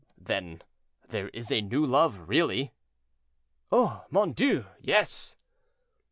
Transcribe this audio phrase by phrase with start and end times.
[0.17, 0.63] "Then
[1.09, 2.73] there is a new love, really?"
[3.71, 4.03] "Oh!
[4.09, 4.65] mon Dieu!
[4.79, 5.37] yes."